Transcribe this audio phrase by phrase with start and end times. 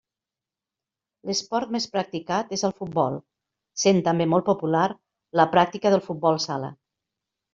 [1.31, 3.19] L'esport més practicat és el futbol,
[3.83, 4.87] sent també molt popular
[5.41, 6.71] la pràctica del futbol sala.